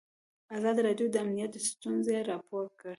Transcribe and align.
ازادي 0.57 0.81
راډیو 0.87 1.07
د 1.11 1.15
امنیت 1.23 1.53
ستونزې 1.69 2.17
راپور 2.31 2.65
کړي. 2.79 2.89